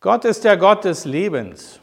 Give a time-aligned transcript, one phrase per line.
[0.00, 1.80] Gott ist der Gott des Lebens.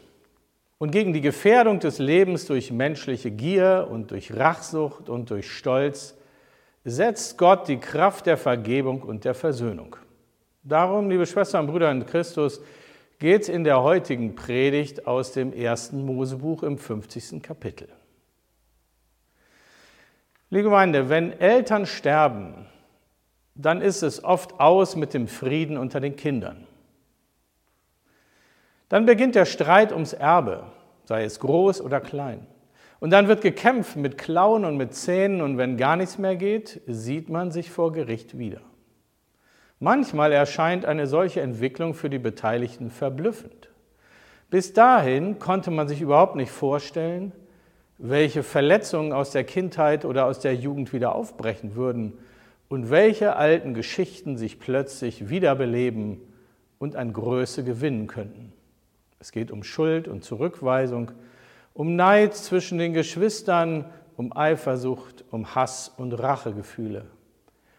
[0.78, 6.16] Und gegen die Gefährdung des Lebens durch menschliche Gier und durch Rachsucht und durch Stolz
[6.84, 9.96] setzt Gott die Kraft der Vergebung und der Versöhnung.
[10.62, 12.60] Darum, liebe Schwestern und Brüder in Christus,
[13.18, 17.42] geht es in der heutigen Predigt aus dem ersten Mosebuch im 50.
[17.42, 17.88] Kapitel.
[20.50, 22.66] Liebe Gemeinde, wenn Eltern sterben,
[23.54, 26.66] dann ist es oft aus mit dem Frieden unter den Kindern.
[28.94, 30.62] Dann beginnt der Streit ums Erbe,
[31.02, 32.46] sei es groß oder klein.
[33.00, 36.80] Und dann wird gekämpft mit Klauen und mit Zähnen und wenn gar nichts mehr geht,
[36.86, 38.60] sieht man sich vor Gericht wieder.
[39.80, 43.68] Manchmal erscheint eine solche Entwicklung für die Beteiligten verblüffend.
[44.48, 47.32] Bis dahin konnte man sich überhaupt nicht vorstellen,
[47.98, 52.12] welche Verletzungen aus der Kindheit oder aus der Jugend wieder aufbrechen würden
[52.68, 56.20] und welche alten Geschichten sich plötzlich wiederbeleben
[56.78, 58.52] und an Größe gewinnen könnten.
[59.24, 61.10] Es geht um Schuld und Zurückweisung,
[61.72, 63.86] um Neid zwischen den Geschwistern,
[64.18, 67.06] um Eifersucht, um Hass und Rachegefühle.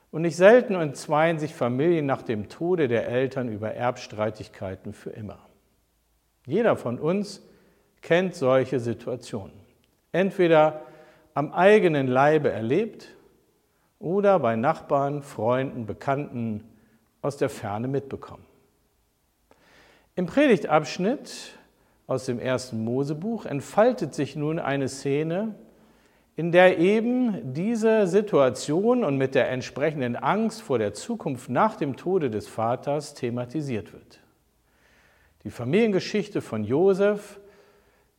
[0.09, 5.37] Und nicht selten entzweien sich Familien nach dem Tode der Eltern über Erbstreitigkeiten für immer.
[6.47, 7.43] Jeder von uns
[8.01, 9.53] kennt solche Situationen.
[10.11, 10.81] Entweder
[11.35, 13.15] am eigenen Leibe erlebt
[13.99, 16.63] oder bei Nachbarn, Freunden, Bekannten
[17.21, 18.47] aus der Ferne mitbekommen.
[20.17, 21.57] Im Predigtabschnitt
[22.07, 25.55] aus dem ersten Mosebuch entfaltet sich nun eine Szene,
[26.37, 31.97] in der eben diese Situation und mit der entsprechenden Angst vor der Zukunft nach dem
[31.97, 34.21] Tode des Vaters thematisiert wird.
[35.43, 37.41] Die Familiengeschichte von Josef,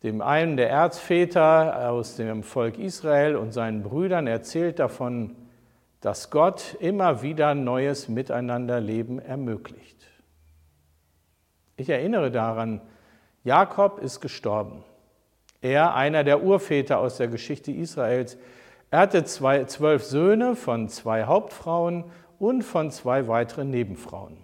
[0.03, 5.34] dem einen der Erzväter aus dem Volk Israel und seinen Brüdern, erzählt davon,
[6.03, 9.97] dass Gott immer wieder neues Miteinanderleben ermöglicht.
[11.76, 12.81] Ich erinnere daran,
[13.44, 14.82] Jakob ist gestorben.
[15.60, 18.38] Er, einer der Urväter aus der Geschichte Israels,
[18.91, 22.04] er hatte zwei, zwölf Söhne von zwei Hauptfrauen
[22.38, 24.37] und von zwei weiteren Nebenfrauen.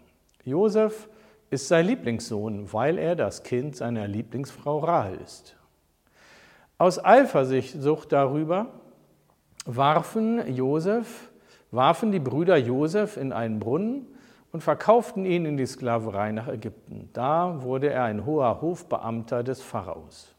[0.44, 1.08] Josef
[1.50, 5.56] ist sein Lieblingssohn, weil er das Kind seiner Lieblingsfrau Rahel ist.
[6.78, 8.66] Aus Eifersucht darüber
[9.64, 11.30] warfen Josef,
[11.70, 14.11] warfen die Brüder Josef in einen Brunnen
[14.52, 17.08] und verkauften ihn in die Sklaverei nach Ägypten.
[17.14, 20.34] Da wurde er ein hoher Hofbeamter des Pharaos.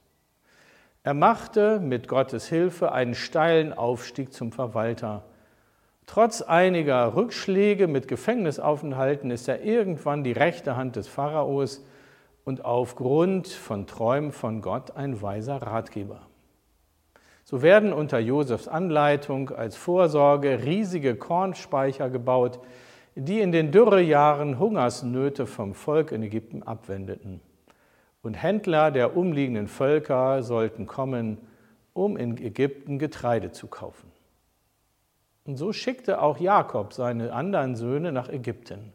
[1.04, 5.24] Er machte mit Gottes Hilfe einen steilen Aufstieg zum Verwalter.
[6.06, 11.84] Trotz einiger Rückschläge mit Gefängnisaufenthalten ist er irgendwann die rechte Hand des Pharaos
[12.46, 16.22] und aufgrund von Träumen von Gott ein weiser Ratgeber.
[17.46, 22.60] So werden unter Josefs Anleitung als Vorsorge riesige Kornspeicher gebaut,
[23.16, 27.42] die in den Dürrejahren Hungersnöte vom Volk in Ägypten abwendeten.
[28.22, 31.38] Und Händler der umliegenden Völker sollten kommen,
[31.94, 34.12] um in Ägypten Getreide zu kaufen.
[35.46, 38.94] Und so schickte auch Jakob seine anderen Söhne nach Ägypten.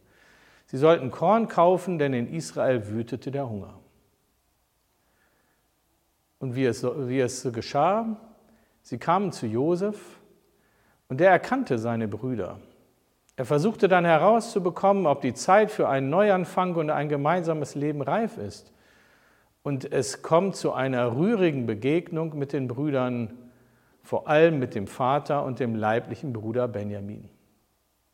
[0.67, 3.79] Sie sollten Korn kaufen, denn in Israel wütete der Hunger.
[6.39, 8.17] Und wie es, wie es geschah,
[8.83, 10.19] sie kamen zu Josef
[11.09, 12.61] und der erkannte seine Brüder.
[13.39, 18.37] Er versuchte dann herauszubekommen, ob die Zeit für einen Neuanfang und ein gemeinsames Leben reif
[18.37, 18.73] ist.
[19.63, 23.39] Und es kommt zu einer rührigen Begegnung mit den Brüdern,
[24.03, 27.29] vor allem mit dem Vater und dem leiblichen Bruder Benjamin.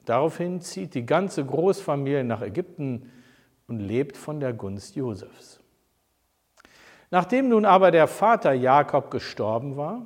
[0.04, 3.10] Daraufhin zieht die ganze Großfamilie nach Ägypten
[3.66, 5.58] und lebt von der Gunst Josefs.
[7.10, 10.04] Nachdem nun aber der Vater Jakob gestorben war,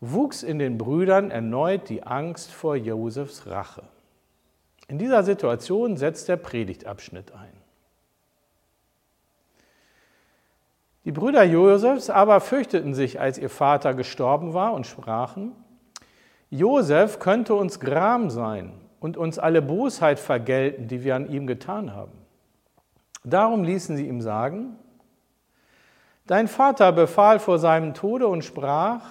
[0.00, 3.84] wuchs in den Brüdern erneut die Angst vor Josefs Rache.
[4.92, 7.54] In dieser Situation setzt der Predigtabschnitt ein.
[11.06, 15.52] Die Brüder Josefs aber fürchteten sich, als ihr Vater gestorben war und sprachen,
[16.50, 21.94] Josef könnte uns Gram sein und uns alle Bosheit vergelten, die wir an ihm getan
[21.94, 22.12] haben.
[23.24, 24.76] Darum ließen sie ihm sagen,
[26.26, 29.06] Dein Vater befahl vor seinem Tode und sprach,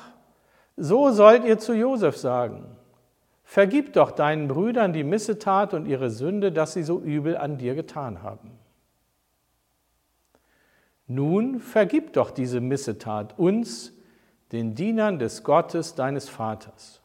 [0.77, 2.77] so sollt ihr zu Josef sagen,
[3.51, 7.75] Vergib doch deinen Brüdern die Missetat und ihre Sünde, dass sie so übel an dir
[7.75, 8.51] getan haben.
[11.05, 13.91] nun vergib doch diese Missetat uns,
[14.53, 17.01] den Dienern des Gottes deines Vaters.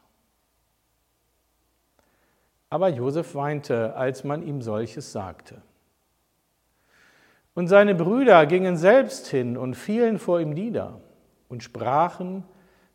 [2.70, 5.60] Aber Josef weinte, als man ihm solches sagte.
[7.54, 11.00] Und seine Brüder gingen selbst hin und fielen vor ihm nieder
[11.48, 12.44] und sprachen,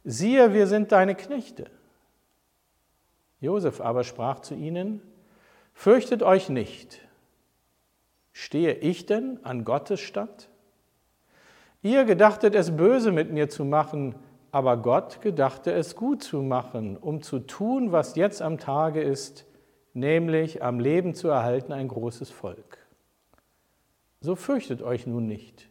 [0.06, 1.70] siehe, wir sind deine Knechte.
[3.42, 5.02] Josef aber sprach zu ihnen,
[5.74, 7.02] fürchtet euch nicht,
[8.32, 10.48] stehe ich denn an Gottes Statt?
[11.82, 14.16] Ihr gedachtet es böse mit mir zu machen,
[14.52, 19.46] aber Gott gedachte es gut zu machen, um zu tun, was jetzt am Tage ist,
[19.94, 22.78] nämlich am Leben zu erhalten ein großes Volk.
[24.20, 25.68] So fürchtet euch nun nicht.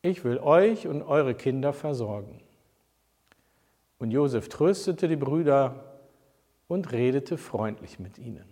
[0.00, 2.40] Ich will euch und eure Kinder versorgen.
[3.98, 5.91] Und Josef tröstete die Brüder
[6.68, 8.44] und redete freundlich mit ihnen.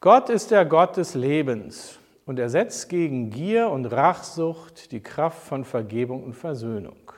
[0.00, 5.42] Gott ist der Gott des Lebens und er setzt gegen Gier und Rachsucht die Kraft
[5.42, 7.12] von Vergebung und Versöhnung.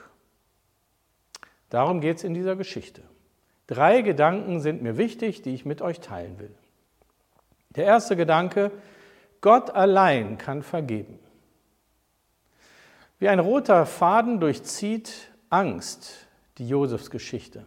[1.71, 3.03] Darum geht es in dieser Geschichte.
[3.67, 6.55] Drei Gedanken sind mir wichtig, die ich mit euch teilen will.
[7.71, 8.71] Der erste Gedanke,
[9.41, 11.19] Gott allein kann vergeben.
[13.19, 16.28] Wie ein roter Faden durchzieht Angst
[16.59, 17.65] die Josefsgeschichte.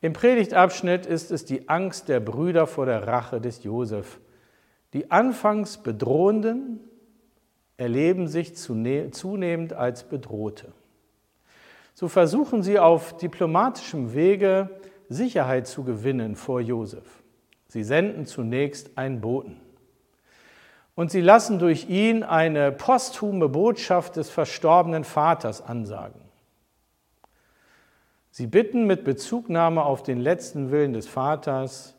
[0.00, 4.20] Im Predigtabschnitt ist es die Angst der Brüder vor der Rache des Josef.
[4.94, 6.80] Die anfangs Bedrohenden
[7.76, 10.72] erleben sich zunehmend als Bedrohte.
[11.94, 14.70] So versuchen sie auf diplomatischem Wege
[15.08, 17.22] Sicherheit zu gewinnen vor Josef.
[17.68, 19.60] Sie senden zunächst einen Boten.
[20.94, 26.21] Und sie lassen durch ihn eine posthume Botschaft des verstorbenen Vaters ansagen.
[28.32, 31.94] Sie bitten mit Bezugnahme auf den letzten Willen des Vaters,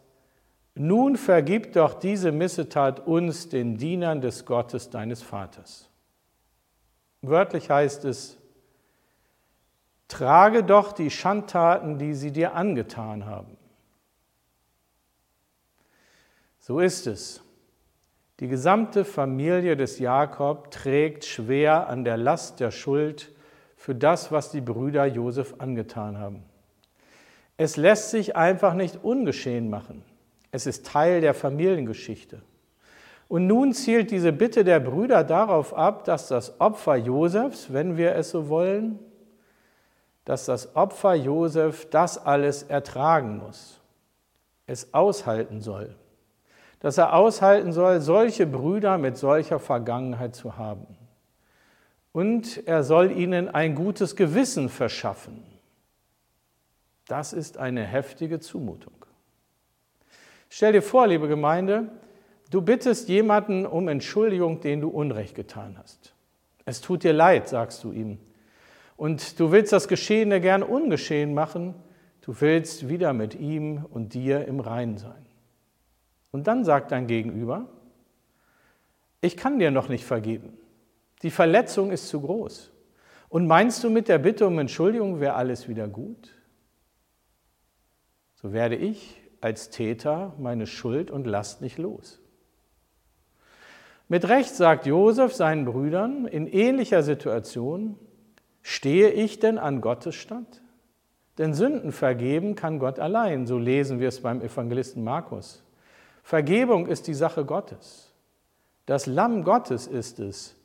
[0.73, 5.91] nun vergib doch diese Missetat uns, den Dienern des Gottes deines Vaters.
[7.21, 8.39] Wörtlich heißt es,
[10.07, 13.55] trage doch die Schandtaten, die sie dir angetan haben.
[16.57, 17.43] So ist es.
[18.39, 23.31] Die gesamte Familie des Jakob trägt schwer an der Last der Schuld
[23.83, 26.45] für das, was die Brüder Josef angetan haben.
[27.57, 30.05] Es lässt sich einfach nicht ungeschehen machen.
[30.51, 32.41] Es ist Teil der Familiengeschichte.
[33.27, 38.15] Und nun zielt diese Bitte der Brüder darauf ab, dass das Opfer Josefs, wenn wir
[38.15, 38.99] es so wollen,
[40.23, 43.81] dass das Opfer Josef das alles ertragen muss,
[44.65, 45.93] es aushalten soll,
[46.79, 50.87] dass er aushalten soll, solche Brüder mit solcher Vergangenheit zu haben
[52.13, 55.43] und er soll ihnen ein gutes Gewissen verschaffen.
[57.07, 58.93] Das ist eine heftige Zumutung.
[60.49, 61.89] Stell dir vor, liebe Gemeinde,
[62.51, 66.13] du bittest jemanden um Entschuldigung, den du Unrecht getan hast.
[66.65, 68.19] Es tut dir leid, sagst du ihm.
[68.95, 71.73] Und du willst das Geschehene gern ungeschehen machen.
[72.21, 75.25] Du willst wieder mit ihm und dir im Reinen sein.
[76.31, 77.65] Und dann sagt dein Gegenüber,
[79.19, 80.57] ich kann dir noch nicht vergeben.
[81.23, 82.71] Die Verletzung ist zu groß.
[83.29, 86.35] Und meinst du, mit der Bitte um Entschuldigung wäre alles wieder gut?
[88.35, 92.19] So werde ich als Täter meine Schuld und Last nicht los.
[94.09, 97.97] Mit Recht sagt Josef seinen Brüdern in ähnlicher Situation,
[98.61, 100.61] stehe ich denn an Gottes Statt?
[101.37, 105.63] Denn Sünden vergeben kann Gott allein, so lesen wir es beim Evangelisten Markus.
[106.21, 108.13] Vergebung ist die Sache Gottes.
[108.85, 110.55] Das Lamm Gottes ist es,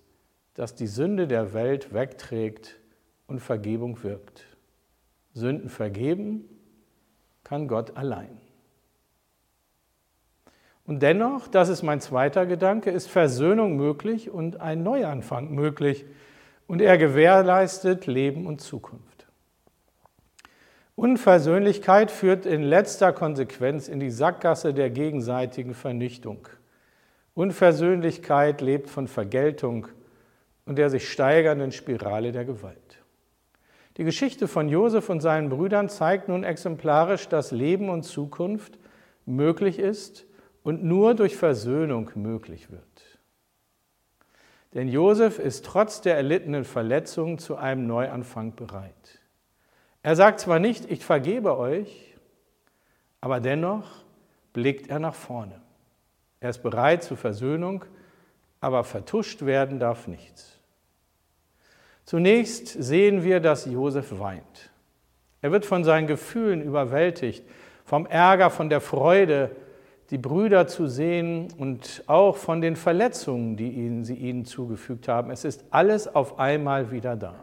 [0.59, 2.81] das die Sünde der Welt wegträgt
[3.29, 4.45] und Vergebung wirkt.
[5.33, 6.49] Sünden vergeben
[7.45, 8.41] kann Gott allein.
[10.85, 16.07] Und dennoch, das ist mein zweiter Gedanke, ist Versöhnung möglich und ein Neuanfang möglich.
[16.67, 19.29] Und er gewährleistet Leben und Zukunft.
[20.97, 26.49] Unversöhnlichkeit führt in letzter Konsequenz in die Sackgasse der gegenseitigen Vernichtung.
[27.35, 29.87] Unversöhnlichkeit lebt von Vergeltung
[30.69, 33.03] und der sich steigernden Spirale der Gewalt.
[33.97, 38.79] Die Geschichte von Josef und seinen Brüdern zeigt nun exemplarisch, dass Leben und Zukunft
[39.25, 40.27] möglich ist
[40.63, 42.83] und nur durch Versöhnung möglich wird.
[44.75, 49.21] Denn Josef ist trotz der erlittenen Verletzungen zu einem Neuanfang bereit.
[50.03, 52.15] Er sagt zwar nicht, ich vergebe euch,
[53.23, 54.05] aber dennoch
[54.53, 55.63] blickt er nach vorne.
[56.41, 57.87] Er ist bereit zur Versöhnung,
[58.61, 60.58] aber vertuscht werden darf nichts.
[62.09, 64.71] Zunächst sehen wir, dass Josef weint.
[65.43, 67.45] Er wird von seinen Gefühlen überwältigt,
[67.85, 69.51] vom Ärger, von der Freude,
[70.09, 75.31] die Brüder zu sehen und auch von den Verletzungen, die ihnen, sie ihnen zugefügt haben.
[75.31, 77.35] Es ist alles auf einmal wieder da.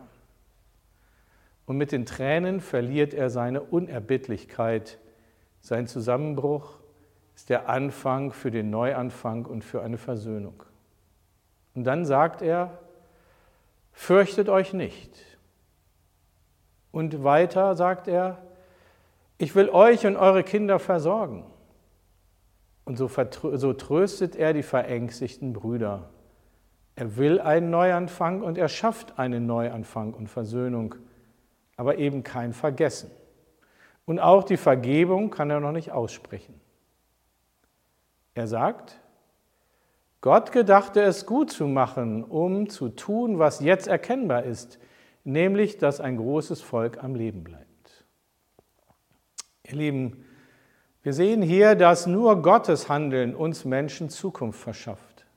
[1.67, 4.97] Und mit den Tränen verliert er seine Unerbittlichkeit.
[5.61, 6.79] Sein Zusammenbruch
[7.35, 10.63] ist der Anfang für den Neuanfang und für eine Versöhnung.
[11.75, 12.79] Und dann sagt er,
[13.95, 15.17] fürchtet euch nicht.
[16.91, 18.37] Und weiter sagt er,
[19.37, 21.45] ich will euch und eure Kinder versorgen.
[22.83, 26.09] Und so, so tröstet er die verängstigten Brüder.
[26.95, 30.95] Er will einen Neuanfang und er schafft einen Neuanfang und Versöhnung,
[31.75, 33.09] aber eben kein Vergessen.
[34.05, 36.61] Und auch die Vergebung kann er noch nicht aussprechen.
[38.35, 39.01] Er sagt,
[40.25, 44.79] Gott gedachte es gut zu machen, um zu tun, was jetzt erkennbar ist,
[45.23, 48.05] nämlich, dass ein großes Volk am Leben bleibt.
[49.67, 50.25] Ihr Lieben,
[51.03, 55.27] wir sehen hier, dass nur Gottes Handeln uns Menschen Zukunft verschafft.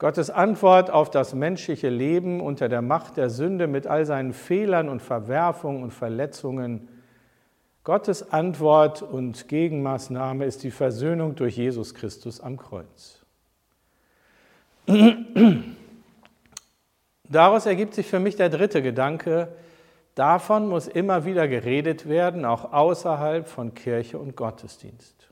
[0.00, 4.88] Gottes Antwort auf das menschliche Leben unter der Macht der Sünde mit all seinen Fehlern
[4.88, 6.88] und Verwerfungen und Verletzungen.
[7.84, 13.19] Gottes Antwort und Gegenmaßnahme ist die Versöhnung durch Jesus Christus am Kreuz.
[17.28, 19.48] Daraus ergibt sich für mich der dritte Gedanke,
[20.14, 25.30] Davon muss immer wieder geredet werden, auch außerhalb von Kirche und Gottesdienst.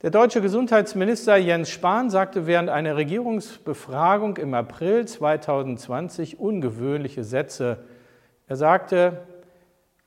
[0.00, 7.84] Der deutsche Gesundheitsminister Jens Spahn sagte während einer Regierungsbefragung im April 2020 ungewöhnliche Sätze.
[8.48, 9.22] Er sagte,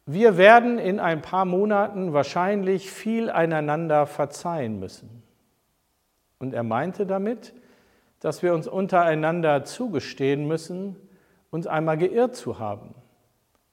[0.06, 5.25] wir werden in ein paar Monaten wahrscheinlich viel einander verzeihen müssen.
[6.40, 7.54] Und er meinte damit,
[8.20, 10.96] dass wir uns untereinander zugestehen müssen,
[11.52, 12.96] uns einmal geirrt zu haben,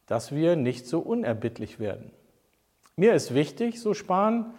[0.07, 2.13] dass wir nicht so unerbittlich werden.
[2.97, 4.53] Mir ist wichtig, so Spahn,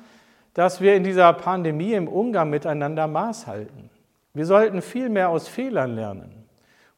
[0.53, 3.89] dass wir in dieser Pandemie im Umgang miteinander Maß halten.
[4.33, 6.43] Wir sollten viel mehr aus Fehlern lernen.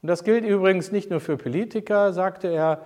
[0.02, 2.82] Und das gilt übrigens nicht nur für Politiker, sagte er,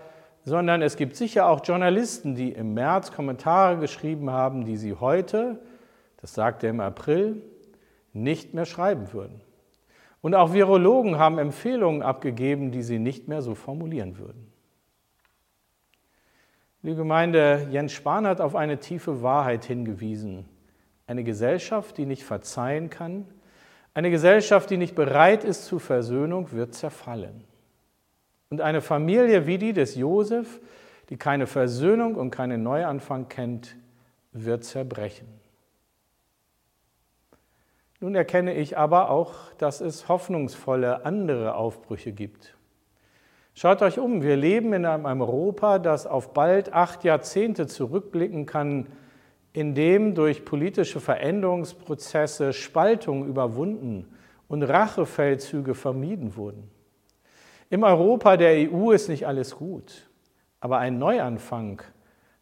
[0.45, 5.59] sondern es gibt sicher auch Journalisten, die im März Kommentare geschrieben haben, die sie heute,
[6.21, 7.41] das sagte er im April,
[8.19, 9.41] nicht mehr schreiben würden.
[10.21, 14.51] Und auch Virologen haben Empfehlungen abgegeben, die sie nicht mehr so formulieren würden.
[16.81, 20.45] Die Gemeinde Jens Spahn hat auf eine tiefe Wahrheit hingewiesen.
[21.07, 23.25] Eine Gesellschaft, die nicht verzeihen kann,
[23.93, 27.43] eine Gesellschaft, die nicht bereit ist zur Versöhnung, wird zerfallen.
[28.49, 30.61] Und eine Familie wie die des Josef,
[31.09, 33.75] die keine Versöhnung und keinen Neuanfang kennt,
[34.31, 35.27] wird zerbrechen.
[38.01, 42.55] Nun erkenne ich aber auch, dass es hoffnungsvolle andere Aufbrüche gibt.
[43.53, 48.87] Schaut euch um, wir leben in einem Europa, das auf bald acht Jahrzehnte zurückblicken kann,
[49.51, 54.07] in dem durch politische Veränderungsprozesse Spaltungen überwunden
[54.47, 56.69] und Rachefeldzüge vermieden wurden.
[57.69, 60.09] Im Europa der EU ist nicht alles gut,
[60.61, 61.81] aber ein Neuanfang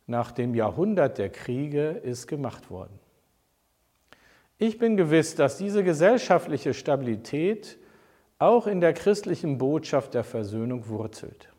[0.06, 3.00] nach dem Jahrhundert der Kriege ist gemacht worden.
[4.60, 7.78] Ich bin gewiss, dass diese gesellschaftliche Stabilität
[8.40, 11.50] auch in der christlichen Botschaft der Versöhnung wurzelt.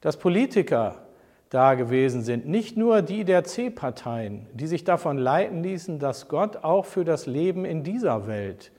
[0.00, 1.06] Dass Politiker
[1.48, 6.58] da gewesen sind, nicht nur die der C-Parteien, die sich davon leiten ließen, dass Gott
[6.58, 8.72] auch für das Leben in dieser Welt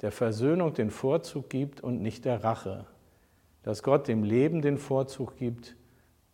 [0.00, 2.86] der Versöhnung den Vorzug gibt und nicht der Rache,
[3.62, 5.76] dass Gott dem Leben den Vorzug gibt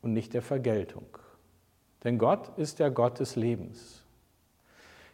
[0.01, 1.19] und nicht der Vergeltung.
[2.05, 4.06] Denn Gott ist der Gott des Lebens.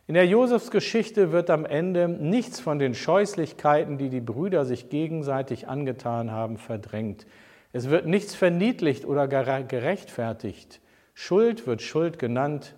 [0.08, 5.68] In der Josefsgeschichte wird am Ende nichts von den Scheußlichkeiten, die die Brüder sich gegenseitig
[5.68, 7.26] angetan haben, verdrängt.
[7.72, 10.80] Es wird nichts verniedlicht oder gerechtfertigt.
[11.14, 12.74] Schuld wird Schuld genannt.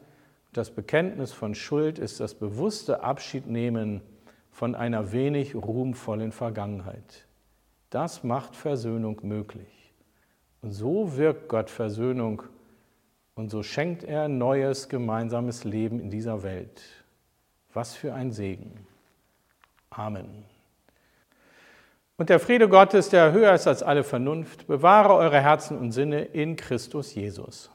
[0.52, 4.02] Das Bekenntnis von Schuld ist das bewusste Abschiednehmen
[4.50, 7.26] von einer wenig ruhmvollen Vergangenheit.
[7.90, 9.94] Das macht Versöhnung möglich.
[10.62, 12.42] Und so wirkt Gott Versöhnung
[13.34, 17.03] und so schenkt er neues gemeinsames Leben in dieser Welt.
[17.74, 18.86] Was für ein Segen.
[19.90, 20.44] Amen.
[22.16, 26.22] Und der Friede Gottes, der höher ist als alle Vernunft, bewahre eure Herzen und Sinne
[26.22, 27.70] in Christus Jesus.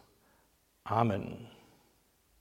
[0.86, 1.48] Amen.